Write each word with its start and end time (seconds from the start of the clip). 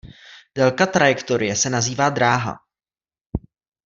Délka 0.55 0.85
trajektorie 0.87 1.55
se 1.55 1.69
nazývá 1.69 2.09
dráha. 2.09 2.59